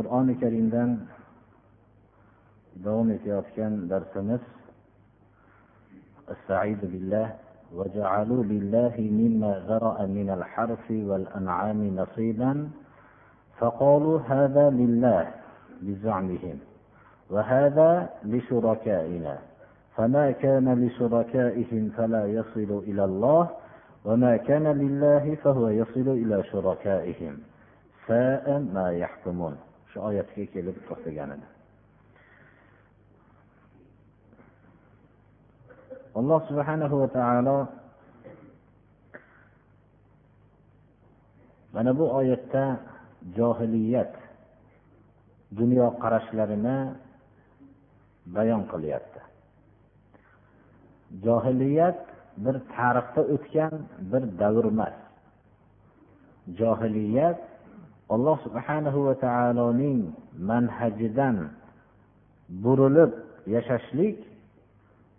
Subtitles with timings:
[0.00, 0.90] Qur'oni karimdan
[2.84, 4.40] davom etayotgan darsimiz
[6.34, 7.26] استعيذ بالله
[7.74, 12.70] وجعلوا لله مما ذرأ من الحرث والأنعام نصيبا
[13.58, 15.24] فقالوا هذا لله
[15.82, 16.58] بزعمهم
[17.30, 19.38] وهذا لشركائنا
[19.96, 23.48] فما كان لشركائهم فلا يصل إلى الله
[24.04, 27.38] وما كان لله فهو يصل إلى شركائهم
[28.06, 29.56] ساء ما يحكمون
[29.90, 31.46] shu oyatga kelib to'xtagan edi
[36.18, 37.58] alloh subhanahu va taolo
[41.74, 42.64] mana bu oyatda
[43.36, 44.14] johiliyat
[45.58, 46.78] dunyoqarashlarini
[48.26, 49.20] bayon qilyapti.
[51.24, 52.00] Johiliyat
[52.44, 53.74] bir tarixda o'tgan
[54.10, 54.96] bir davr emas.
[56.58, 57.40] Johiliyat
[58.14, 60.00] alloh subhanahu va taoloning
[60.50, 61.36] manhajidan
[62.62, 63.12] burilib
[63.54, 64.18] yashashlik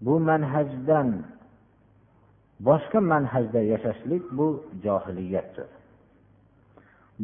[0.06, 1.10] bu manhajdan
[2.68, 4.48] boshqa manhajda yashashlik bu
[4.86, 5.70] johiliyatdir.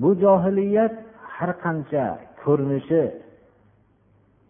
[0.02, 0.96] Bu johiliyat
[1.36, 2.06] har qancha
[2.44, 3.04] ko'rinishi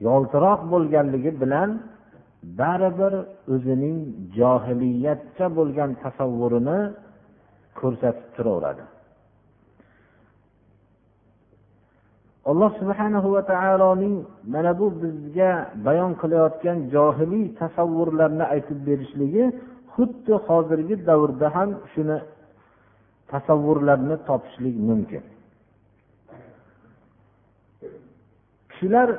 [0.07, 1.69] yoltiroq bo'lganligi bilan
[2.59, 3.13] baribir
[3.53, 3.97] o'zining
[4.39, 6.79] johiliyatcha bo'lgan tasavvurini
[7.79, 8.83] ko'rsatib turaveradi.
[12.49, 14.15] Alloh subhanahu va taoloning
[14.53, 15.51] mana bu bizga
[15.87, 19.43] bayon qilayotgan johiliy tasavvurlarni aytib berishligi
[19.93, 22.17] xuddi hozirgi davrda ham shuni
[23.31, 25.23] tasavvurlarni topishlik mumkin.
[28.69, 29.09] Kishilar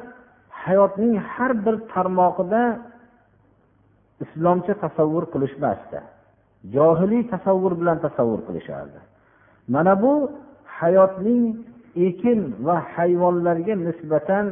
[0.64, 2.62] hayotning har bir tarmog'ida
[4.24, 5.98] islomcha tasavvur qilishmasdi.
[6.74, 9.00] Johiliy tasavvur bilan tasavvur qilishardi.
[9.74, 10.12] Mana bu
[10.80, 11.42] hayotning
[11.96, 14.46] ekin va hayvonlarga nisbatan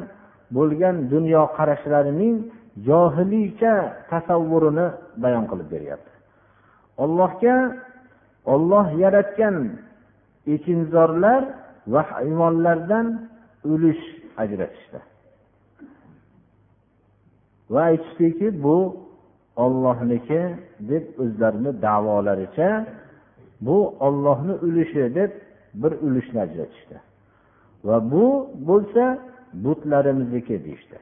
[0.56, 2.36] bo'lgan dunyoqarashlarining
[2.88, 3.72] johiliycha
[4.10, 4.86] tasavvurini
[5.22, 6.12] bayon qilib beryapti.
[7.04, 7.56] Allohga
[8.54, 9.56] olloh yaratgan
[10.54, 11.42] ekinzorlar
[11.92, 13.06] va hayvonlardan
[13.72, 14.04] ulush
[14.42, 14.98] ajratishdi.
[17.72, 18.76] Va aytishdiki bu
[19.64, 20.42] ollohniki
[20.90, 22.70] deb o'zlarini davolaricha
[23.66, 25.30] bu ollohni ulushi deb
[25.74, 26.96] bir ulushni ajratishdi.
[27.86, 28.24] Va bu
[28.68, 29.04] bo'lsa
[29.64, 30.98] butlarimizniki deyishdi.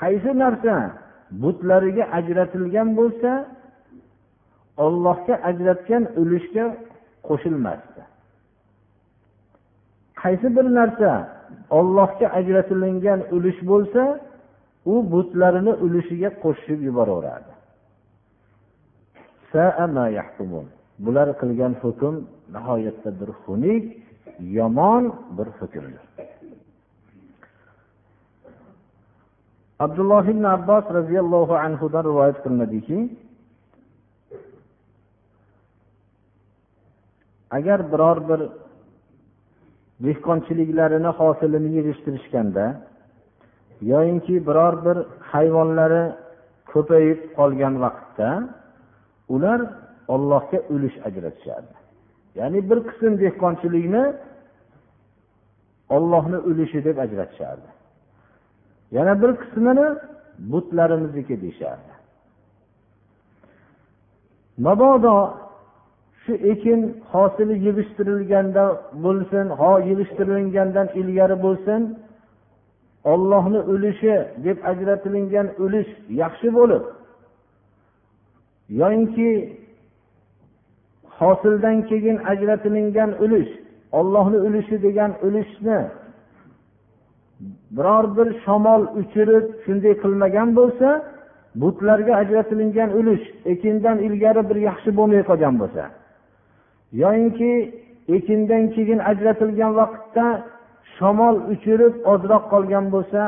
[0.00, 0.74] Qaysi narsa
[1.42, 3.30] butlariga ajratilgan bo'lsa
[4.84, 6.64] ollohga ajratgan ulushga
[7.28, 8.02] qo'shilmasdi.
[10.22, 11.10] Qaysi bir narsa
[11.78, 14.02] ollohga ajratilingan ulush bo'lsa
[14.92, 17.52] u butlarini ulushiga qo'shib yuboraveradi.
[20.98, 22.14] Bular qilgan hukm
[22.54, 23.84] nihoyatda bir xunuk
[24.58, 25.04] yomon
[25.36, 26.02] bir hukmdir.
[29.84, 32.98] Abdulloh ibn abbos roziyallohu anhudan rivoyat qilinadiki
[37.50, 38.40] agar biror bir
[40.04, 42.66] dehqonchiliklarini hosilini yig'ishtirishganda
[43.92, 44.96] yoyinki biror bir
[45.32, 46.04] hayvonlari
[46.72, 48.28] ko'payib qolgan vaqtda
[49.34, 49.60] ular
[50.14, 51.74] ollohga ulush ajratishardi
[52.38, 54.04] ya'ni bir qism dehqonchilikni
[55.96, 57.68] ollohni ulushi deb ajratishardi.
[58.90, 59.86] Yana bir qismini
[60.38, 61.92] butlarimizniki deyishardi.
[64.66, 65.16] Mabodo
[66.22, 66.80] shu ekin
[67.12, 68.64] hosili yig'ishtirilganda
[69.04, 71.80] bo'lsin ho yig'ishtirilgandan ilgari bo'lsin
[73.12, 75.90] ollohni ulushi deb ajratilingan ulush
[76.22, 76.84] yaxshi bo'lib
[78.80, 79.28] yoyinki
[81.24, 83.52] hosildan keyin ajratilingan ulush
[83.98, 85.80] ollohni ulushi degan ulushni
[87.76, 90.88] biror bir shamol uchirib shunday qilmagan bo'lsa
[91.62, 95.84] butlarga ajratilingan ulush ekindan ilgari bir yaxshi bo'lmay qolgan bo'lsa
[97.02, 97.52] yoyinki
[98.16, 100.26] ekindan keyin ajratilgan vaqtda
[100.96, 103.22] shamol uchirib ozroq qolgan bo'lsa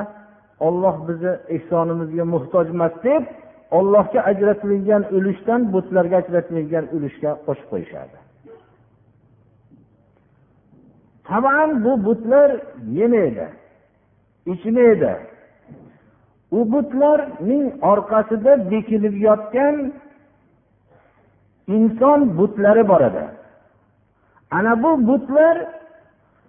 [0.66, 3.22] olloh bizni ehsonimizga muhtoj emas deb
[3.78, 8.16] ollohga ajratilgan ulushdan butlarga ajratilgan ulushga qo'shib qo'yishadi
[11.28, 12.48] taban bu butlar
[12.98, 13.46] yemaydi
[14.46, 15.12] ichmaydi.
[16.50, 19.92] U butlarning orqasida bekilib yotgan
[21.76, 23.24] inson butlari bor edi.
[24.50, 25.56] Ana bu butlar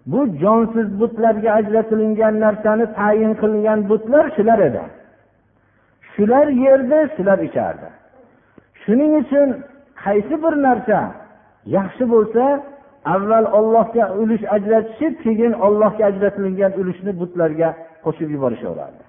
[0.05, 4.81] bu jonsiz butlarga ajratilingan narsani tayin qilingan butlar shular edi.
[6.15, 7.89] Shular yerdi shular ichardi
[8.83, 9.47] shuning uchun
[10.03, 10.99] qaysi bir narsa
[11.77, 12.43] yaxshi bo'lsa
[13.13, 17.69] avval ollohga ulush ajratishib keyin ollohga ajratilgan ulushni butlarga
[18.05, 19.03] qo'shib yuborishaverardi.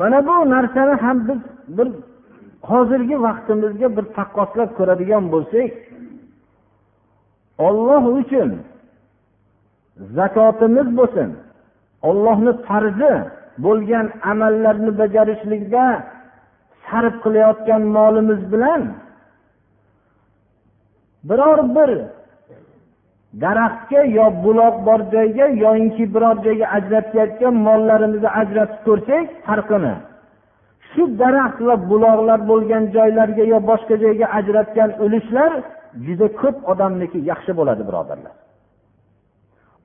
[0.00, 1.40] Mana bu narsani ham biz
[1.76, 1.88] bir
[2.70, 5.72] hozirgi vaqtimizga bir taqqoslab ko'radigan bo'lsak
[7.66, 8.50] olloh uchun
[10.16, 11.28] zakotimiz bo'lsin
[12.08, 13.14] ollohni farzi
[13.64, 15.84] bo'lgan amallarni bajarishlikda
[16.86, 18.82] sarf qilayotgan molimiz bilan
[21.28, 21.90] biror bir
[23.42, 29.94] daraxtga yo buloq bor joyga yoinki biror joyga ajratayotgan mollarimizni ajratib ko'rsak farqini
[30.90, 35.52] shu daraxt va buloqlar bo'lgan joylarga yo boshqa joyga ajratgan ulushlar
[36.06, 38.34] juda ko'p odamniki yaxshi bo'ladi birodarlar.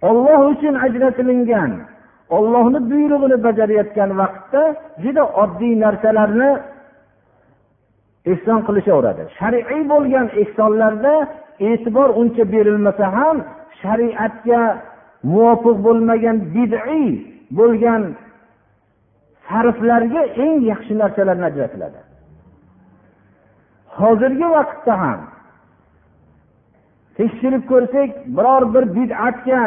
[0.09, 1.71] Olloh uchun ajratilingan
[2.37, 4.61] ollohni buyrug'ini bajarayotgan vaqtda
[5.03, 6.51] juda oddiy narsalarni
[8.31, 9.23] ehson qilishaveradi.
[9.39, 11.13] Shar'iy bo'lgan ehsonlarda
[11.69, 13.37] e'tibor uncha berilmasa ham
[13.81, 14.61] shariatga
[15.31, 17.07] muvofiq bo'lmagan bid'iy
[17.59, 18.01] bo'lgan
[19.47, 21.99] sarflarga eng yaxshi narsalarni ajratiladi
[23.99, 25.19] hozirgi vaqtda ham
[27.17, 29.61] tekshirib ko'rsak biror bir bid'atga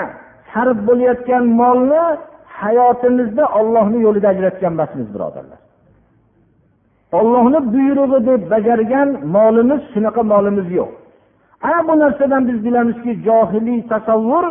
[0.53, 2.05] sarf bo'layotgan molni
[2.65, 5.61] hayotimizda ollohni yo'lida ajratgan emasmiz birodarlar.
[7.19, 10.91] Ollohni buyrug'i deb bajargan molimiz shunaqa molimiz yo'q.
[11.67, 14.45] Ana bu narsadan biz bilamizki johiliy tasavvur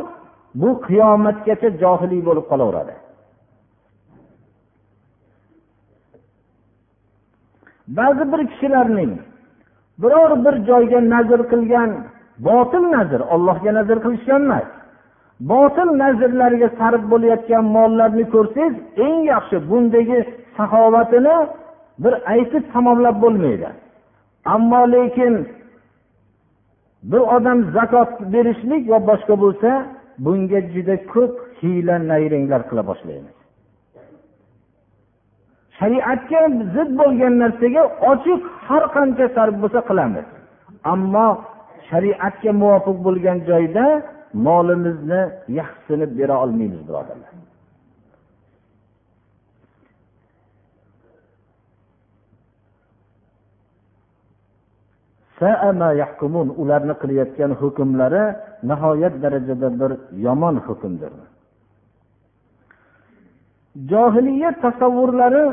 [0.61, 2.93] bu qiyomatgacha johiliy bo'lib qolaveradi.
[7.97, 9.11] Ba'zi bir kishilarning
[10.01, 11.91] biror bir joyga nazr qilgan
[12.47, 14.67] botil nazr ollohga nazr qilishgan emas.
[15.49, 18.73] Botil nazrlarga sarf bo'layotgan mollarni ko'rsangiz
[19.05, 20.19] eng yaxshi bundagi
[20.57, 21.37] saxovatini
[22.03, 23.69] bir aytib tamomlab bo'lmaydi.
[24.55, 25.33] Ammo lekin
[27.11, 29.71] bir odam zakot berishlik va boshqa bo'lsa
[30.25, 33.35] bunga juda ko'p hiyla nayranglar qila boshlaymiz.
[35.77, 36.41] Shariatga
[36.73, 40.25] zid bo'lgan narsaga ochiq har qancha sarf bo'lsa qilamiz.
[40.93, 41.27] Ammo
[41.89, 43.85] shariatga muvofiq bo'lgan joyda
[44.33, 47.31] molimizni yaxshisini bera olmaymiz birodarlar.
[56.61, 58.23] Ularni qilayotgan hukmlari
[58.69, 59.91] nihoyat darajada bir
[60.25, 61.11] yomon hukmdir.
[63.91, 65.45] Johiliyat tasavvurlari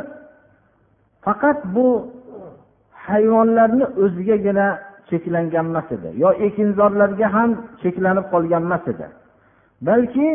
[1.24, 1.88] faqat bu
[2.92, 4.66] hayvonlarni o'zigagina
[5.10, 6.10] cheklangan emas edi.
[6.22, 7.50] Yo ekinzorlarga ham
[7.82, 9.06] cheklanib qolgan emas edi.
[9.88, 10.28] Balki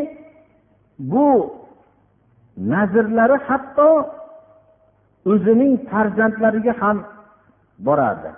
[0.98, 1.26] bu
[2.56, 3.88] nazrlari hatto
[5.32, 7.04] o'zining farzandlariga ham
[7.86, 8.30] borardi.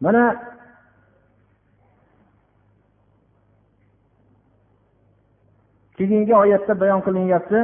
[0.00, 0.24] Mana
[5.96, 7.60] keyingi oyatda bayon qilinyapti.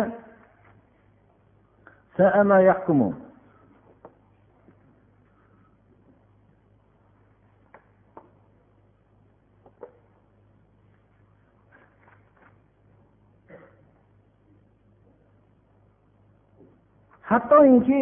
[17.29, 18.01] hattoki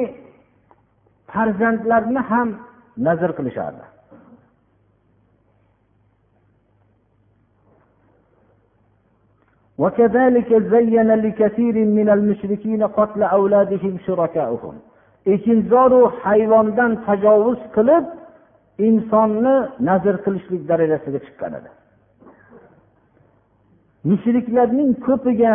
[1.32, 2.50] farzandlarni ham
[3.08, 3.86] nazr qilishardi
[9.84, 14.76] وكذلك زين لكثير من المشركين قتل أولادهم شركاؤهم
[15.26, 18.06] ekinzoru hayvondan tajovuz qilib
[18.88, 19.56] insonni
[19.90, 21.70] nazr qilishlik darajasiga chiqqan edi
[24.10, 25.54] mushriklarning ko'piga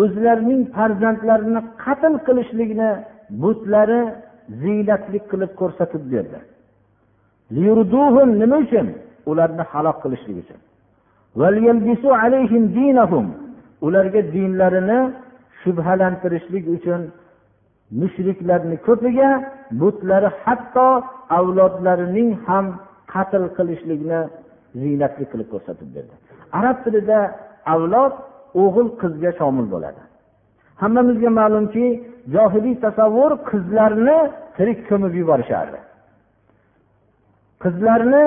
[0.00, 2.90] o'zlarining farzandlarini qatl qilishlikni
[3.42, 4.00] butlari
[4.62, 6.38] ziynatlik qilib ko'rsatib berdi.
[8.42, 8.86] Nima uchun?
[9.30, 10.60] Ularni halok qilishlik uchun.
[13.86, 14.98] Ularga dinlarini
[15.62, 17.00] shubhalantirishlik uchun
[18.00, 19.30] mushriklarni ko'piga
[19.82, 20.88] butlari hatto
[21.38, 22.66] avlodlarining ham
[23.12, 24.20] qatl qilishlikni
[24.82, 26.14] ziynatli qilib ko'rsatib berdi.
[26.58, 27.18] Arab tilida
[27.74, 28.14] avlod
[28.62, 30.00] o'g'il qizga shomil bo'ladi.
[30.82, 31.86] Hammamizga ma'lumki
[32.34, 34.18] johiliy tasavvur qizlarni
[34.56, 35.78] tirik ko'mib yuborishardi.
[37.64, 38.24] Qizlarni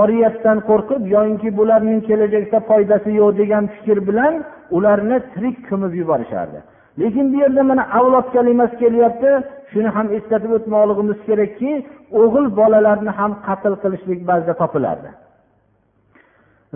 [0.00, 4.34] oriyatdan qo'rqib yoyinki bularning kelajakda foydasi yo'q degan fikr bilan
[4.76, 6.58] ularni tirik ko'mib yuborishardi.
[7.00, 9.30] Lekin bu yerda mana avlod kalimasi kelyapti.
[9.72, 11.72] Shuni ham eslatib o'tmoqligimiz kerakki
[12.22, 15.10] o'g'il bolalarni ham qatl qilishlik ba'zida topilardi.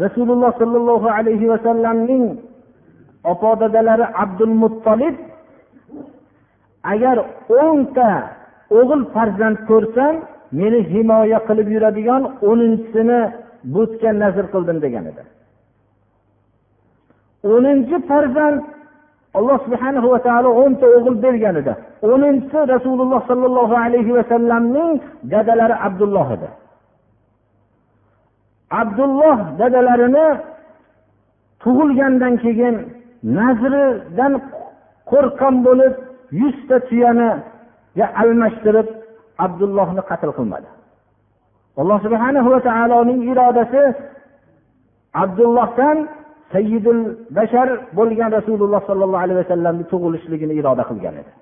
[0.05, 2.25] Rasululloh sollallohu alayhi vasallamning
[3.33, 5.15] opa dadalari abdul muttolib
[6.93, 7.17] agar
[7.63, 8.11] o'nta
[8.79, 10.15] o'g'il farzand ko'rsam
[10.61, 13.21] meni himoya qilib yuradigan o'ninchisini
[13.75, 15.23] butga nazr qildim degan edi.
[17.55, 18.59] O'ninchi farzand
[19.39, 21.73] alloh subhana va taolo o'nta o'g'il bergan edi.
[22.13, 24.93] O'ninchisi rasululloh sollallohu alayhi vasallamning
[25.33, 26.49] dadalari abdulloh edi.
[28.71, 30.27] Abdulloh dadalarini
[31.63, 32.75] tug'ilgandan keyin
[33.39, 34.33] nazridan
[35.11, 35.95] qo'rqqan bo'lib
[36.41, 38.89] yuzta tuyaniga almashtirib
[39.45, 40.69] abdullohni qatl qilmadi.
[41.81, 43.83] Alloh subhana va taoloning irodasi
[45.23, 45.99] abdullohdan
[46.53, 47.03] sayyidul
[47.39, 51.33] bashar bo'lgan rasululloh sollallohu alayhi vasallamni tug'ilishligini iroda qilgan edi.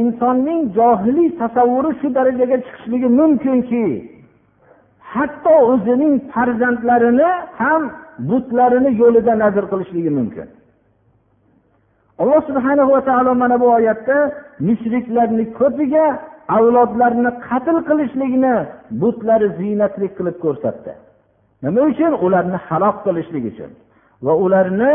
[0.00, 3.84] Insonning johiliy tasavvuri shu darajaga chiqishligi mumkinki
[5.14, 7.30] hatto o'zining farzandlarini
[7.60, 7.82] ham
[8.30, 10.48] butlarini yo'lida nazr qilishligi mumkin.
[12.22, 14.16] Alloh subhana va taolo mana bu oyatda
[14.68, 16.06] mushriklarni ko'piga
[16.56, 18.54] avlodlarini qatl qilishlikni
[19.02, 20.92] butlari ziynatlik qilib ko'rsatdi.
[21.64, 22.12] Nima uchun?
[22.24, 23.70] Ularni halok qilishlik uchun
[24.26, 24.94] va ularni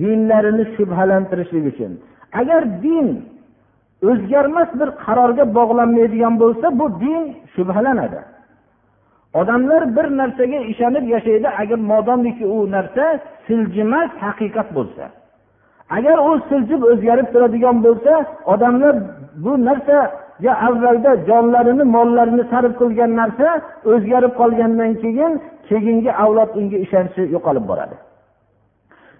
[0.00, 1.92] dinlarini shubhalantirishlik uchun.
[2.40, 3.08] Agar din
[4.10, 7.20] o'zgarmas bir qarorga bog'lanmaydigan bo'lsa bu din
[7.54, 8.20] shubhalanadi.
[9.40, 13.04] Odamlar bir narsaga ishonib yashaydi agar modomiki u narsa
[13.46, 15.04] siljimas haqiqat bo'lsa.
[15.96, 18.12] Agar u siljib o'zgarib turadigan bo'lsa
[18.52, 18.94] odamlar
[19.44, 23.48] bu narsaga avvalda jonlarini mollarini sarf qilgan narsa
[23.92, 25.32] o'zgarib qolgandan keyin
[25.68, 27.96] keyingi avlod unga ishonchi yo'qolib boradi.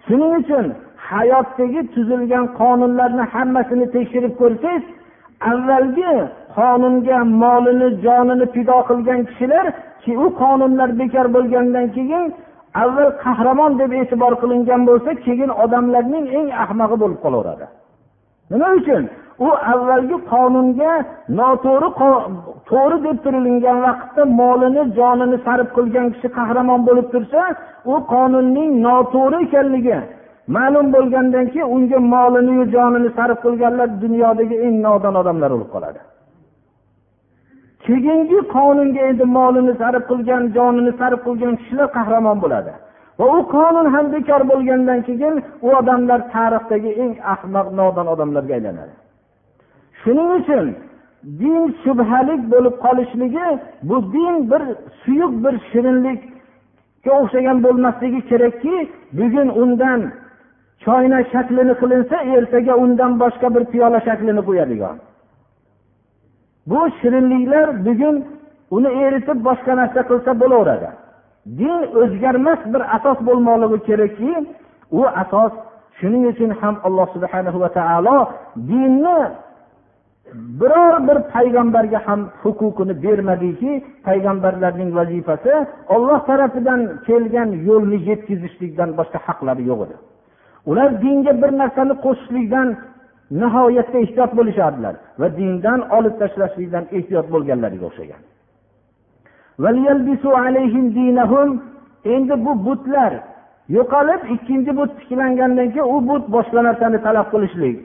[0.06, 0.64] Shuning uchun
[1.10, 4.84] hayotdagi tuzilgan qonunlarni hammasini tekshirib ko'rsangiz
[5.50, 6.14] avvalgi
[6.56, 9.66] qonunga molini jonini fido qilgan kishilar
[10.24, 12.24] u qonunlar bekor bo'lgandan keyin
[12.82, 17.66] avval qahramon deb e'tibor qilingan bo'lsa keyin odamlarning eng ahmog'i bo'lib qolaveradi.
[18.52, 19.02] Nima uchun?
[19.46, 20.92] U avvalgi qonunga
[21.38, 21.88] noto'g'ri
[22.70, 27.42] to'g'ri deb turilingan vaqtda molini jonini sarf qilgan kishi qahramon bo'lib tursa
[27.92, 29.98] u qonunning noto'g'ri ekanligi
[30.56, 36.00] ma'lum bo'lgandan keyin unga moliniyu jonini sarf qilganlar dunyodagi eng nodon odamlar bo'lib qoladi.
[37.86, 42.72] Keyingi qonunga endi molini sarf qilgan jonini sarf qilgan kishilar qahramon bo'ladi.
[43.18, 45.34] Va u qonun ham bekor bo'lgandan keyin
[45.66, 48.94] u odamlar tarixdagi eng ahmoq nodon odamlarga aylanadi.
[50.00, 50.66] Shuning uchun
[51.40, 53.48] din shubhalik bo'lib qolishligi
[53.88, 54.62] bu din bir
[55.02, 58.76] suyuq bir shirinlikka o'xshagan bo'lmasligi kerakki
[59.18, 60.00] bugun undan
[60.84, 64.96] choynak shaklini qilinsa ertaga undan boshqa bir piyola shaklini qo'yadigan.
[66.66, 68.16] Bu shirinliklar bugun
[68.76, 70.88] uni eritib boshqa narsa qilsa bo'laveradi.
[71.58, 74.32] Din o'zgarmas bir asos bo'lmoqligi kerakki
[74.98, 75.52] u asos
[75.98, 78.18] shuning uchun ham alloh subhana va taolo
[78.70, 79.18] dinni
[80.60, 83.72] biror bir payg'ambarga ham huquqini bermadiki
[84.06, 85.52] payg'ambarlarning vazifasi
[85.94, 89.96] olloh tarafidan kelgan yo'lni yetkazishlikdan boshqa haqlari yo'q edi.
[90.70, 92.68] Ular dinga bir narsani qo'shishlikdan
[93.40, 98.22] nihoyatda ehtiyot bo'lishardilar va dindan olib tashlashlikdan ehtiyot bo'lganlariga o'xshagan.
[102.14, 103.12] Endi bu butlar
[103.76, 107.76] yo'qolib ikkinchi but tiklangandan keyin u but boshqa narsani talab qilishlik.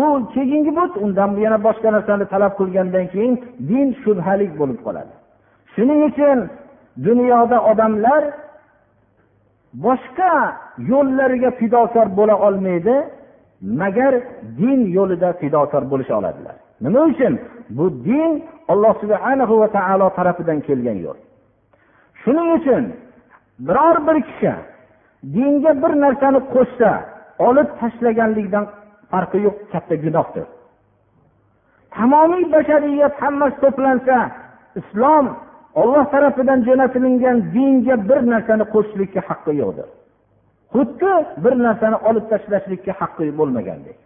[0.00, 0.02] U
[0.34, 3.34] keyingi but undan yana boshqa narsani talab qilgandan keyin
[3.70, 5.12] din shubhalik bo'lib qoladi.
[5.74, 6.38] Shuning uchun
[7.06, 8.22] dunyoda odamlar
[9.86, 10.32] boshqa
[10.90, 12.96] yo'llariga fidokor bo'la olmaydi
[13.64, 14.14] magar
[14.58, 16.56] din yo'lida fidokor bo'lisha oladilar.
[16.80, 17.34] Nima uchun?
[17.76, 21.18] Bu din alloh subhana va taolo tarafidan kelgan yo'l.
[22.22, 22.84] Shuning uchun
[23.66, 24.52] biror bir kishi
[25.34, 26.90] dinga bir narsani qo'shsa
[27.46, 28.64] olib tashlaganlikdan
[29.10, 30.46] farqi yo'q katta gunohdir.
[31.96, 34.16] Tamomiy bashariyat hammasi to'plansa
[34.80, 35.26] islom
[35.80, 39.88] olloh tarafidan jo'natilingan dinga bir narsani qo'shishlikka haqqi yo'qdir.
[40.74, 41.14] Xuddi
[41.44, 43.96] bir narsani olib tashlashlikka haqqi bo'lmagandek.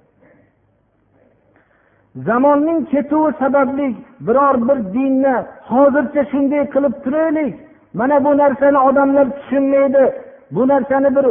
[2.26, 3.87] Zamonning ketuvi sababli
[4.26, 5.37] biror bir dinni
[5.70, 7.54] hozircha shunday qilib turaylik
[7.98, 10.04] mana bu narsani odamlar tushunmaydi
[10.54, 11.26] bu narsani bir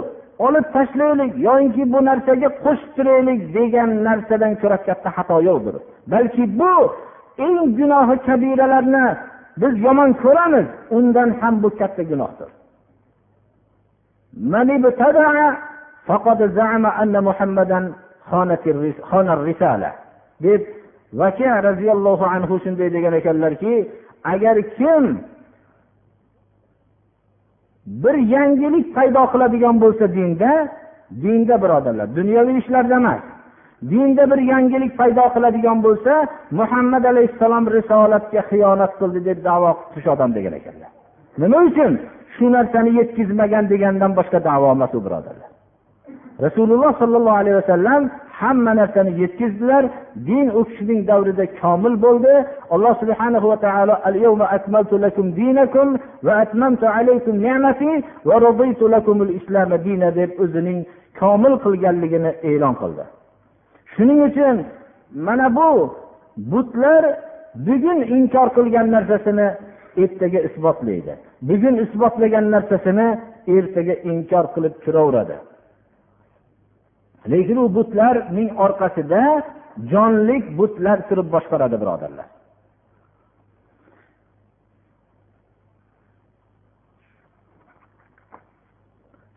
[0.47, 5.75] olib tashlaylik yoinki bu narsaga qo'shib turaylik degan narsadan ko'ra katta xato yo'qdir.
[6.11, 6.73] Balki bu
[7.45, 9.05] eng gunohi kabiralarni
[9.61, 10.67] biz yomon ko'ramiz
[10.97, 12.49] undan ham bu katta gunohdir.
[20.43, 20.61] Deb
[21.13, 23.73] vaka roziyallohu anhu shunday degan ekanlarki
[24.33, 25.03] agar kim
[28.03, 30.51] bir yangilik paydo qiladigan bo'lsa dinda
[31.23, 33.23] dinda birodarlar dunyoviy ishlarda emas
[33.91, 36.13] dinda bir yangilik paydo qiladigan bo'lsa
[36.59, 40.89] muhammad alayhissalom risolatga xiyonat qildi deb davo qilish odam degan ekanlar
[41.41, 41.93] nima uchun
[42.37, 45.49] shu narsani yetkazmagan degandan boshqa davo emas u birodarlar.
[46.45, 48.01] Rasululloh sollallohu alayhi vasallam
[48.41, 49.83] hamma narsani yetkazdilar
[50.27, 52.33] din u kishining davrida komil bo'ldi.
[52.73, 53.95] Alloh subhana va taolo
[60.19, 60.79] deb o'zining
[61.21, 63.03] komil qilganligini e'lon qildi.
[63.93, 64.55] Shuning uchun
[65.27, 65.69] mana bu
[66.51, 67.03] butlar
[67.67, 69.47] bugun inkor qilgan narsasini
[70.03, 71.13] ertaga isbotlaydi.
[71.41, 73.07] Bugun isbotlagan narsasini
[73.57, 75.37] ertaga inkor qilib kiraveradi
[77.33, 79.21] lekin u butlarning orqasida
[79.91, 82.27] jonlik butlar turib boshqaradi birodarlar.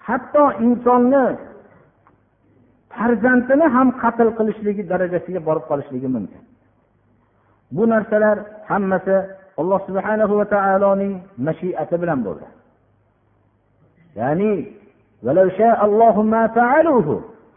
[0.09, 1.25] Hatto insonni
[2.97, 6.43] farzandini ham qatl qilishligi darajasiga borib qolishligi mumkin.
[7.77, 8.37] Bu narsalar
[8.71, 9.17] hammasi
[9.61, 11.13] alloh subhana va taoloning
[11.47, 12.47] mashiati bilan bo'ldi.
[14.19, 14.53] Ya'ni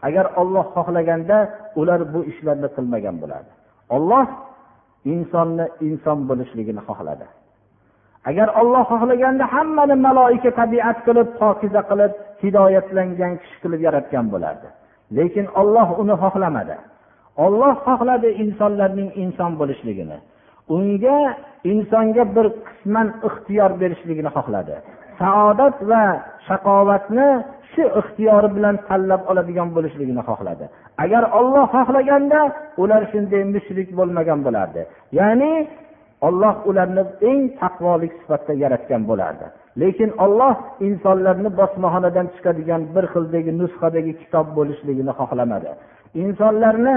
[0.08, 1.38] agar olloh xohlaganda
[1.80, 3.52] ular bu ishlarni qilmagan bo'lardi
[3.96, 4.26] olloh
[5.04, 7.26] insonni inson bo'lishligini xohladi.
[8.30, 14.68] Agar olloh xohlaganda hammani maloika tabiat qilib pokiza qilib hidoyatlangan kishi qilib yaratgan bo'lardi.
[15.16, 16.76] Lekin olloh uni xohlamadi.
[17.44, 20.18] Olloh xohladi insonlarning inson bo'lishligini.
[20.68, 21.18] Unga
[21.64, 24.74] insonga bir qisman ixtiyor berishligini xohladi.
[25.18, 26.04] Saodat va
[26.48, 27.28] shaqovatni
[27.72, 30.64] shu ixtiyori bilan tanlab oladigan bo'lishligini xohladi.
[31.04, 32.40] Agar olloh xohlaganda
[32.82, 34.82] ular shunday mushrik bo'lmagan bo'lardi.
[35.18, 35.52] Ya'ni
[36.26, 39.46] olloh ularni eng taqvolik sifatda yaratgan bo'lardi.
[39.82, 40.54] Lekin olloh
[40.86, 45.70] insonlarni bosmaxonadan chiqadigan bir xildagi nusxadagi kitob bo'lishligini xohlamadi.
[46.24, 46.96] Insonlarni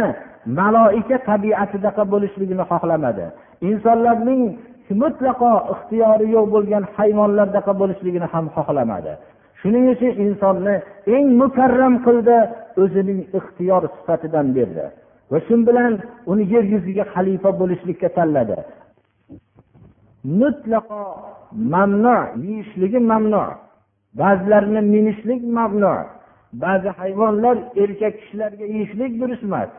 [0.59, 3.25] maloika tabiatidaqa bo'lishligini xohlamadi.
[3.69, 4.43] Insonlarning
[5.01, 9.13] mutlaqo ixtiyori yo'q bo'lgan hayvonlardaqa bo'lishligini ham xohlamadi.
[9.59, 10.75] Shuning uchun insonni
[11.15, 12.37] eng mukarram qildi
[12.81, 14.85] o'zining ixtiyor sifatidan berdi
[15.31, 15.93] va shu bilan
[16.31, 18.57] uni yer yuziga xalifa bo'lishlikka tanladi.
[20.41, 21.03] Mutlaqo
[21.73, 23.43] mamnu yeyishligi mamnu
[24.21, 25.95] ba'zilarini minishlik mamnu
[26.63, 29.69] ba'zi hayvonlar erkak kishilarga yeyishlik durust emas.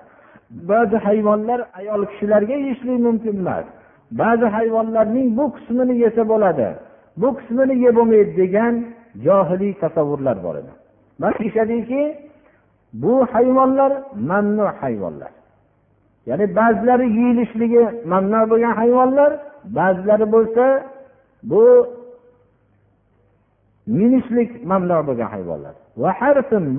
[0.50, 3.66] Ba'zi hayvonlar ayol kishilarga yeyishlik mumkin emas
[4.10, 6.68] ba'zi hayvonlarning bu qismini yesa bo'ladi.
[7.20, 8.74] Bu qismini yeb bo'lmaydi degan
[9.24, 10.72] johiliy tasavvurlar bor edi.
[11.18, 12.02] Mana deyishadiki
[12.92, 13.92] bu hayvonlar
[14.30, 15.32] mamnu hayvonlar.
[16.28, 17.82] Ya'ni ba'zilari yeyilishligi
[18.12, 19.30] mamnu bo'lgan hayvonlar
[19.78, 20.64] ba'zilari bo'lsa
[21.50, 21.64] bu
[23.98, 25.74] minishlik mamnu bo'lgan hayvonlar.
[26.02, 26.12] Va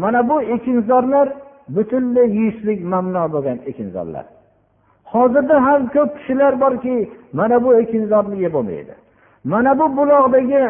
[0.03, 1.27] mana bu ekinzorlar
[1.75, 4.25] butunlay yeyishlik mamnu bo'lgan ekinzorlar.
[5.13, 6.95] Hozirda ham ko'p kishilar borki
[7.39, 8.93] mana bu ekinzorni yeb bo'lmaydi
[9.43, 10.61] mana bu buloqdagi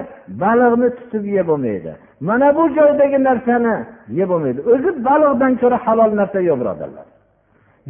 [0.44, 1.92] baliqni tutib yeb bo'lmaydi
[2.28, 3.76] mana bu joydagi narsani
[4.20, 7.06] yeb bo'lmaydi o'zi baliqdan ko'ra halol narsa yo'q birodarlar.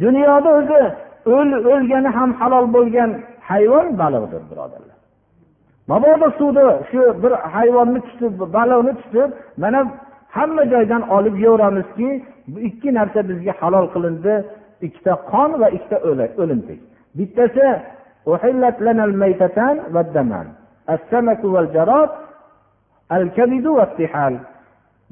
[0.02, 0.80] Dunyoda o'zi
[1.36, 3.10] o'l o'lgani ham halol bo'lgan
[3.50, 4.96] hayvon baliqdir birodarlar.
[5.90, 9.30] Mabodo suvda shu bir hayvonni tutib baliqni tutib
[9.62, 9.80] mana
[10.36, 12.08] hamma joydan olib yeyveramizki
[12.52, 14.34] bu ikki narsa bizga halol qilindi.
[14.86, 15.96] Ikkita qon va ikkita
[16.42, 16.80] o'limtik.
[17.18, 17.66] Bittasi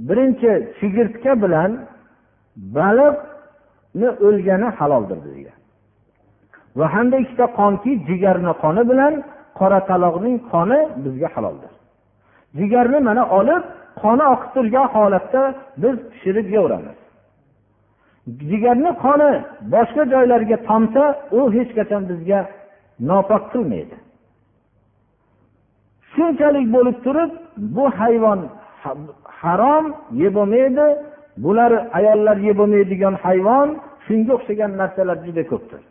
[0.08, 1.70] birinchi chigirtka bilan
[2.76, 5.54] baliqni o'lgani haloldir bizga
[6.78, 9.14] va hamda ikkita qonki jigarni qoni bilan
[9.58, 11.72] qora taloqning qoni bizga haloldir.
[12.58, 13.62] Jigarni mana olib
[14.02, 15.42] qoni oqib turgan holatda
[15.82, 16.98] biz pishirib yeyveramiz
[18.50, 19.30] jigarni qoni
[19.74, 21.02] boshqa joylarga tomsa
[21.38, 22.40] u hech qachon bizga
[23.08, 23.96] nopok qilmaydi.
[26.12, 27.30] Shunchalik bo'lib turib
[27.76, 28.40] bu hayvon
[29.40, 29.84] harom
[30.22, 30.86] yeb bo'lmaydi
[31.44, 33.68] bular ayollar yeb bo'lmaydigan hayvon
[34.06, 35.82] shunga o'xshagan narsalar juda ko'pdir.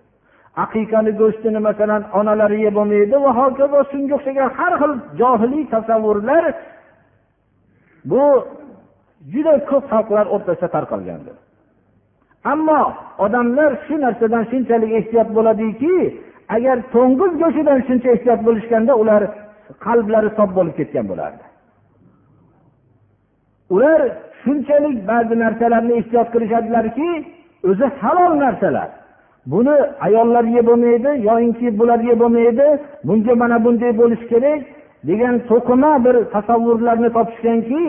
[0.64, 6.44] Aqiqani go'shtini masalan onalari yeb bo'lmaydi va hokazo shunga o'xshagan har xil johiliy tasavvurlar
[8.12, 8.24] bu
[9.34, 11.36] juda ko'p xalqlar o'rtasida tarqalgandir
[12.54, 12.82] ammo
[13.26, 15.96] odamlar shu narsadan shunchalik ehtiyot bo'ladiki
[16.56, 19.22] agar to'ng'iz go'shtidan shuncha ehtiyot bo'lishganda ular
[19.86, 21.44] qalblari sof bo'lib ketgan bo'lardi.
[23.76, 24.02] Ular
[24.44, 27.10] shunchalik ba'zi narsalarni ehtiyot qilishadilarki
[27.70, 28.90] o'zi halol narsalar.
[29.52, 29.76] Buni
[30.08, 32.68] ayollar yeb bo'lmaydi yoyinki bular yeb bo'lmaydi
[33.08, 34.62] bunga mana bunday bo'lishi kerak
[35.10, 37.82] degan to'qima bir tasavvurlarni topishganki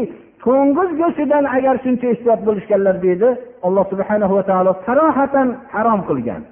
[0.44, 3.28] to'ng'iz go'shtidan agar shuncha ehtiyot bo'lishganlar deydi
[3.66, 6.42] alloh subhana va taolo sarohatan harom qilgan.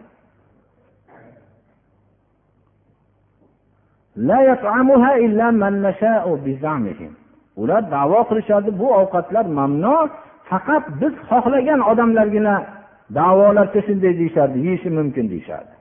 [7.63, 9.97] Ular davo qilishadi bu ovqatlar mamnu
[10.49, 12.55] faqat biz xohlagan odamlargina
[13.15, 15.75] davolarda shunday deyishardi yeyishi mumkin deyishardi.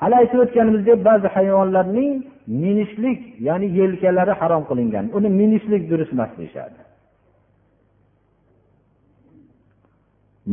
[0.00, 2.12] Hali aytib o'tganimizdek ba'zi hayvonlarning
[2.46, 5.04] minishlik ya'ni yelkalari harom qilingan.
[5.16, 6.80] Uni minishlik durust emas deyishadi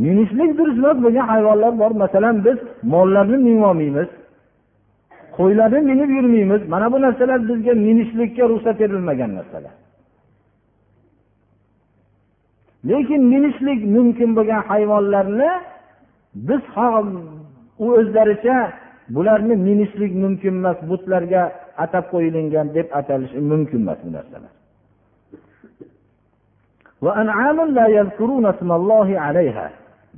[0.04, 1.90] minishlik durust emas bo'lgan hayvonlar bor.
[2.02, 2.58] Masalan biz
[2.92, 4.08] mollarni minolmaymiz
[5.38, 6.62] qo'ylarni minib yurmaymiz.
[6.72, 9.74] Mana bu narsalar bizga minishlikka ruxsat berilmagan narsalar.
[12.88, 15.50] Lekin minishlik mumkin bo'lgan hayvonlarni
[16.48, 16.62] biz
[17.84, 18.58] u o'zlaricha
[19.14, 21.42] bularni minishlik mumkin emas butlarga
[21.84, 24.52] atab qo'yilgan deb atalishi mumkin emas bu narsalar.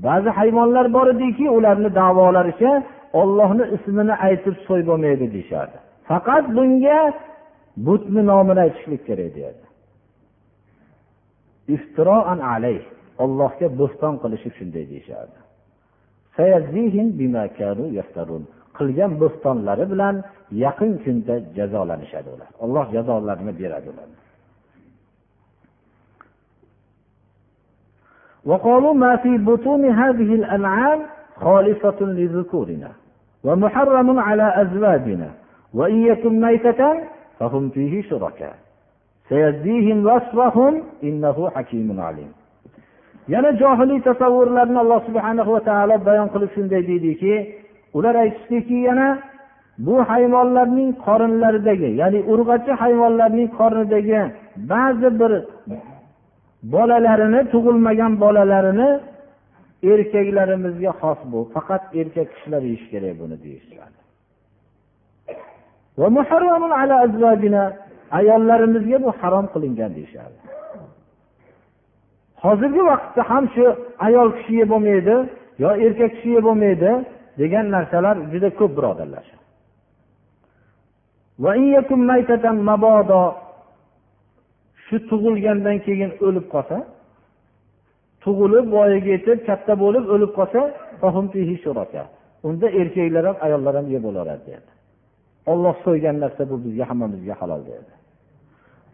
[0.07, 2.73] Ba'zi hayvonlar bor ediki ularni davolaricha
[3.22, 5.78] ollohni ismini aytib so'y bo'lmaydi deyishadi
[6.10, 7.02] faqat bunga
[7.88, 9.64] butni nomini aytishlik kerak deyadi
[11.76, 12.84] iftiroan alayh
[13.24, 15.38] ollohga bo'ston qilishib shunday deyishadi
[18.78, 20.16] qilgan bo'stonlari bilan
[20.66, 24.24] yaqin kunda jazolanishadi ular olloh jazolarini beradi ularga
[28.52, 31.00] وقالوا ما في بطون هذه الأنعام
[31.38, 32.92] خالصة لذكورنا
[33.44, 35.30] ومحرم على أزواجنا
[35.74, 36.82] وإن يكن ميتة
[37.40, 38.56] فهم فيه شركاء
[39.30, 42.32] سيجزيهم وصفهم إنه حكيم عليم
[43.28, 47.34] yana johiliy tasavvurlarni alloh subhana va taolo bayon qilib shunday deydiki
[47.98, 49.08] ular aytishdiki yana
[49.86, 54.22] bu hayvonlarning qorinlaridagi ya'ni urg'achi hayvonlarning qornidagi
[54.72, 55.32] ba'zi bir
[56.74, 58.90] bolalarini tug'ilmagan bolalarini
[59.83, 61.41] erkaklarimizga xos bu.
[61.55, 63.99] Faqat erkak kishilar yeyishi kerak buni deyishadi
[68.19, 70.39] ayollarimizga bu harom qilingan deyishadi
[72.45, 73.65] hozirgi vaqtda ham shu
[74.07, 75.17] ayol kishi yeb bo'lmaydi
[75.63, 76.91] yo erkak kishi yeb bo'lmaydi
[77.41, 79.27] degan narsalar juda ko'p birodarlar.
[84.87, 86.77] Shu tug'ilgandan keyin o'lib qolsa
[88.29, 90.61] tug'ilib voyaga yetib katta bo'lib o'lib qolsa
[92.49, 94.71] unda erkaklar ham ayollar ham yeb bo'laveradi dedi.
[95.53, 97.93] Olloh so'ygan narsa bu bizga hammamizga halol dedi.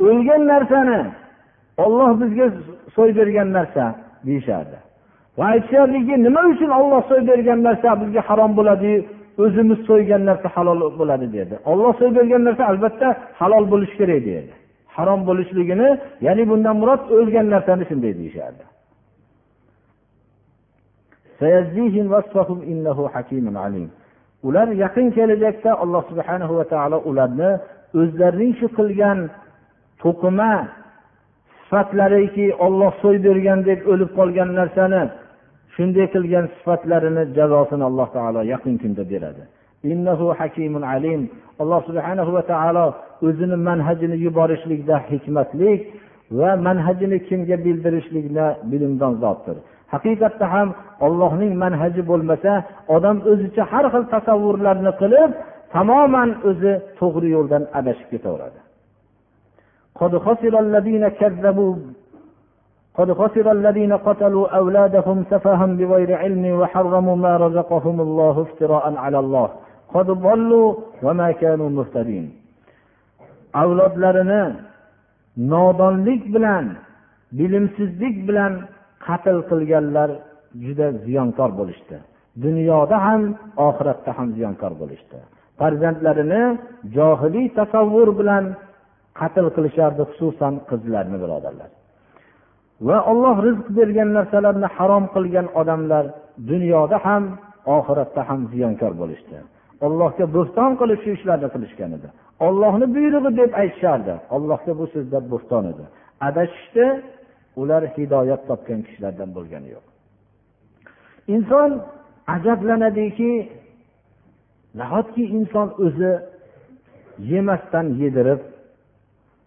[0.09, 1.01] O'lgan narsani
[1.85, 2.47] olloh bizga
[2.97, 3.85] so'y bergan narsa
[4.27, 4.79] deyishardi.
[5.39, 8.99] Va aytishardiki nima uchun olloh so'y bergan narsa bizga harom bo'ladiyu
[9.45, 11.55] o'zimiz so'ygan narsa halol bo'ladi dedi.
[11.71, 13.09] Olloh so'y bergan narsa albatta
[13.41, 14.53] halol bo'lishi kerak dedi.
[14.97, 15.89] Harom bo'lishligini
[16.27, 18.65] ya'ni bundan murod o'lgan narsani shunday deyishardi.
[24.47, 27.51] Ular yaqin kelajakda alloh subhana va taolo ularni
[28.01, 29.19] o'zlarining shu qilgan
[30.03, 30.53] to'qima
[31.61, 35.03] sifatlariki olloh so'y bergan deb o'lib qolgan narsani
[35.75, 39.43] shunday qilgan sifatlarini jazosini alloh taolo yaqin kunda beradi.
[39.93, 41.23] Innahu hakimun alim.
[41.63, 42.87] Alloh subhanahu va taolo
[43.27, 45.81] o'zini manhajini yuborishlikda hikmatlik
[46.39, 49.57] va manhajini kimga bildirishlikda bilimdon zotdir.
[49.94, 50.70] haqiqatda ham
[51.06, 52.54] ollohning manhaji bo'lmasa
[52.96, 55.32] odam o'zicha har xil tasavvurlarni qilib
[55.76, 58.60] tamoman o'zi to'g'ri yo'ldan adashib ketaveradi
[60.02, 61.76] قد خسر الذين كذبوا
[62.98, 69.50] قد خسر الذين قتلوا أولادهم سفها بغير علم وحرموا ما رزقهم الله افتراء على الله
[69.96, 70.70] قد ضلوا
[71.06, 72.26] وما كانوا مهتدين
[73.54, 74.56] avlodlarini
[75.38, 76.66] nodonlik bilan
[77.32, 78.54] bilimsizlik bilan
[79.07, 80.11] qatl qilganlar
[80.65, 81.97] juda ziyonkor bo'lishdi.
[82.45, 83.23] Dunyoda ham
[83.69, 85.19] oxiratda ham ziyonkor bo'lishdi.
[85.59, 86.43] Farzandlarini
[86.97, 88.45] johiliy tasavvur bilan
[89.21, 91.71] qatl qilishardi xususan qizlarni birodarlar.
[92.87, 96.05] Va olloh rizq bergan narsalarni harom qilgan odamlar
[96.51, 97.23] dunyoda ham
[97.77, 99.37] oxiratda ham ziyonkor bo'lishdi.
[99.87, 102.09] Ollohga bo'xton qilib shu ishlarni qilishgan edi.
[102.47, 104.15] Ollohni buyrug'i deb aytishardi.
[104.37, 105.85] Allohga bu so'zlar bo'xton edi.
[106.29, 106.85] Adashishdi
[107.61, 109.85] ular hidoyat topgan kishilardan bo'lgani yo'q.
[111.35, 111.71] Inson
[112.35, 113.33] ajablanadiki
[114.81, 116.13] nahotki inson o'zi
[117.33, 118.41] yemasdan yedirib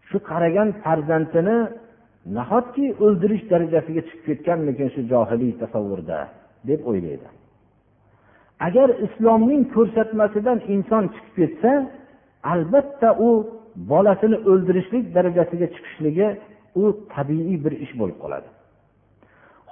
[0.09, 1.57] shu qaragan farzandini
[2.37, 6.19] nahotki o'ldirish darajasiga chiqib ketganmikin shu johiliy tasavvurda
[6.69, 7.27] deb o'ylaydi.
[8.67, 11.71] Agar islomning ko'rsatmasidan inson chiqib ketsa
[12.53, 13.29] albatta u
[13.91, 16.27] bolasini o'ldirishlik darajasiga chiqishligi
[16.81, 18.49] u tabiiy bir ish bo'lib qoladi.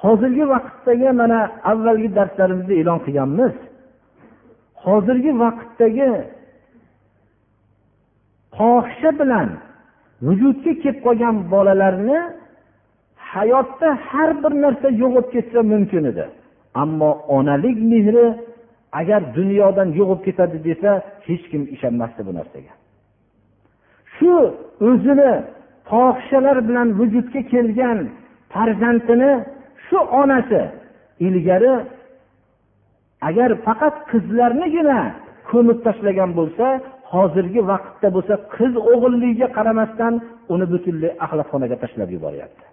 [0.04, 1.40] Hozirgi vaqtdagi mana
[1.72, 3.56] avvalgi darslarimizda e'lon qilganmiz
[4.86, 6.12] hozirgi vaqtdagi
[8.58, 9.50] fohisha bilan
[10.26, 12.20] vujudga kelib qolgan bolalarni
[13.32, 16.26] hayotda har bir narsa yo'qolib ketsa mumkin edi.
[16.82, 18.26] Ammo onalik mehri
[19.00, 20.92] agar dunyodan yo'qolib ketadi desa
[21.28, 22.74] hech kim ishonmasdi bu narsaga.
[24.16, 24.32] Shu
[24.90, 25.32] o'zini
[25.90, 28.00] fohishalar bilan vujudga kelgan
[28.54, 29.32] farzandini
[29.86, 30.62] shu onasi
[31.28, 31.76] ilgari
[33.30, 35.00] agar faqat qizlarnigina
[35.52, 36.66] ko'mib tashlagan bo'lsa
[37.14, 40.14] hozirgi vaqtda bo'lsa qiz o'g'illigiga qaramasdan
[40.54, 42.66] uni butunlay axlatxonaga tashlab yuboryapti.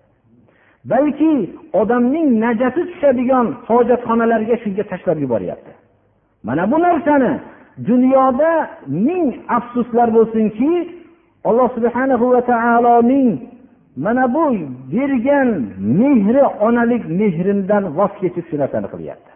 [0.92, 1.32] Balki
[1.80, 5.72] odamning najasi tushadigan hojatxonalarga shunga tashlab yuboryapti.
[6.46, 7.32] Mana bu narsani
[7.90, 8.52] dunyoda
[9.06, 10.70] ming afsuslar bo'lsinki
[11.49, 13.29] alloh subhanahu va taoloning
[14.05, 14.45] mana bu
[14.93, 15.49] bergan
[15.99, 19.31] mehri onalik mehridan voz kechib shu narsani qilyapti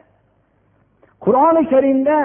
[1.25, 2.19] qur'oni karimda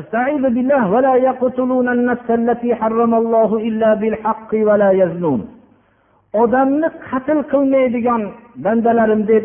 [0.00, 5.40] استعيذ بالله ولا يقتلون النفس التي حرم الله إلا بالحق ولا يزنون
[6.42, 8.22] odamni qatl qilmaydigan
[8.64, 9.44] bandalarim deb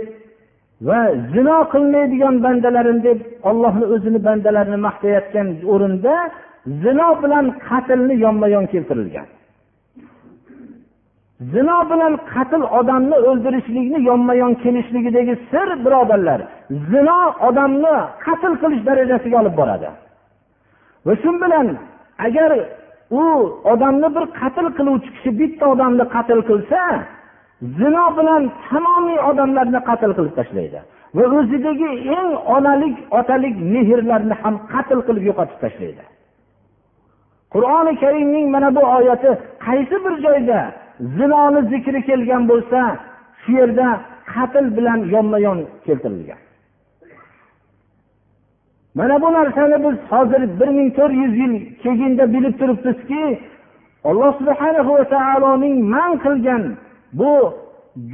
[0.88, 0.99] va
[1.34, 6.15] zino qilmaydigan bandalarim deb ollohni o'zini bandalarini maqtayotgan o'rinda
[6.83, 9.29] zino bilan qatlni yonma yon keltirilgan.
[11.52, 16.40] Zino bilan qatl odamni o'ldirishlikni yonma yon kelishligidagi sir birodarlar
[16.90, 17.94] zino odamni
[18.26, 19.88] qatl qilish darajasiga olib boradi.
[21.07, 21.66] Va shu bilan
[22.26, 22.50] agar
[23.20, 23.22] u
[23.72, 26.81] odamni bir qatl qiluvchi kishi bitta odamni qatl qilsa
[27.79, 30.79] zino bilan tamomiy odamlarni qatl qilib tashlaydi.
[31.16, 36.05] Va o'zidagi eng onalik otalik mehrlarni ham qatl qilib yo'qotib tashlaydi.
[37.56, 39.30] Qur'oni karimning mana bu oyati
[39.66, 40.58] qaysi bir joyda
[41.16, 42.80] zinoni zikri kelgan bo'lsa
[43.40, 43.86] shu yerda
[44.32, 46.40] qatl bilan yonma yon keltirilgan.
[48.98, 53.22] Mana bu narsani biz hozir bir ming to'rt yuz yil keyinda bilib turibmizki
[54.08, 56.62] alloh subhanahu va taoloning man qilgan
[57.18, 57.32] bu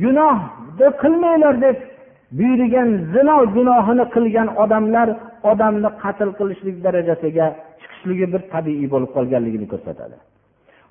[0.00, 1.76] gunohni qilmanglar deb
[2.38, 5.08] buyurgan zino gunohini qilgan odamlar
[5.50, 7.46] odamni qatl qilishlik darajasiga
[7.80, 10.16] chiqishligi bir tabiiy bo'lib qolganligini ko'rsatadi.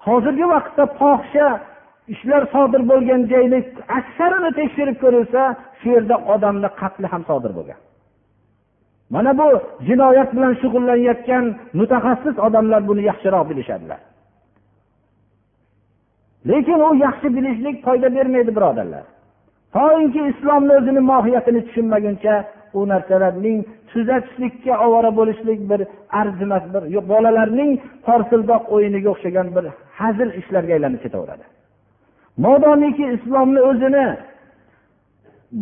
[0.07, 1.47] Hozirgi vaqtda fohisha
[2.13, 3.59] ishlar sodir bo'lgan joyni
[3.99, 5.41] aksarini tekshirib ko'rilsa
[5.79, 7.79] shu yerda odamni qatli ham sodir bo'lgan.
[9.13, 9.47] Mana bu
[9.87, 11.45] jinoyat bilan shug'ullanayotgan
[11.79, 14.01] mutaxassis odamlar buni yaxshiroq bilishadilar.
[16.49, 19.05] Lekin u yaxshi bilishlik foyda bermaydi birodarlar.
[19.77, 22.35] Toinki islomni o'zini mohiyatini tushunmaguncha
[22.77, 23.59] u narsalarning
[23.91, 25.81] tuzatishlikka ovora bo'lishlik bir
[26.21, 27.71] arzimas bir bolalarning
[28.07, 29.65] porsildoq o'yiniga o'xshagan bir
[29.99, 31.45] hazil ishlarga aylanib ketaveradi.
[32.45, 34.05] Modomiki islomni o'zini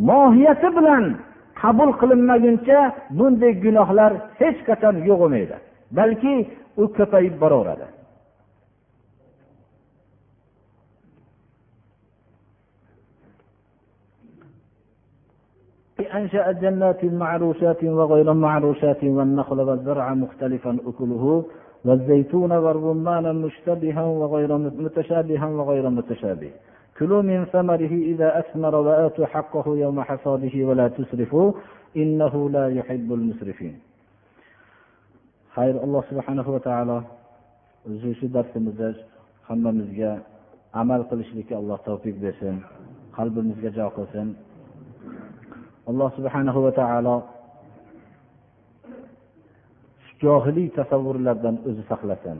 [0.10, 1.04] mohiyati bilan
[1.62, 2.80] qabul qilinmaguncha
[3.17, 5.56] bunday gunohlar hech qachon yo'q bo'lmaydi
[6.00, 6.34] balki
[6.82, 7.86] u ko'payib boraveradi.
[16.13, 21.45] أنشأ جنات معروشات وغير معروشات والنخل والزرع مختلفا أكله
[21.86, 26.52] والزيتون والرمان مشتبها وغير متشابها وغير متشابه.
[27.00, 31.52] كلوا من ثمره إذا أثمر وآتوا حقه يوم حصاده ولا تسرفوا
[31.98, 33.80] إنه لا يحب المسرفين.
[35.60, 37.04] alloh subhanahu va taolo
[37.88, 38.93] o'zi shu darsimizda
[39.50, 40.12] hammamizga
[40.74, 42.63] amal qilishlikka alloh tavfiq bersin
[43.17, 44.28] qalbimizga jo qilsin
[45.89, 47.15] alloh subhanahu va taolo
[50.21, 52.38] johiliy tasavvurlardan o'zi saqlasin.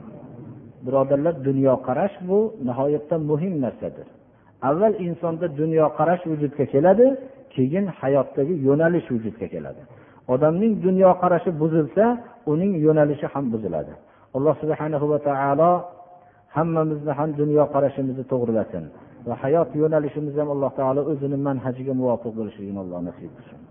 [0.86, 4.08] Birodarlar dunyoqarash bu nihoyatda muhim narsadir.
[4.70, 7.08] Avval insonda dunyoqarash vujudga keladi
[7.56, 9.82] keyin hayotdagi yo'nalish vujudga keladi.
[10.34, 12.06] Odamning dunyoqarashi buzilsa
[12.52, 13.94] uning yo'nalishi ham buziladi.
[14.36, 15.72] Alloh subhanahu va taolo
[16.56, 18.84] hammamizni ham dunyoqarashimizni to'g'rilasin.
[19.28, 23.69] Va hayot yo'nalishimiz ham alloh taolo o'zini manhajiga muvofiq bo'lishligini alloh nasib qilsin.